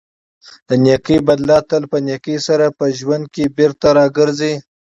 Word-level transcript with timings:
د 0.67 0.69
نېکۍ 0.83 1.17
بدله 1.27 1.57
تل 1.69 1.83
په 1.91 1.97
نېکۍ 2.07 2.37
سره 2.47 2.65
په 2.77 2.85
ژوند 2.97 3.25
کې 3.33 3.43
بېرته 3.57 3.87
راګرځي. 3.97 4.53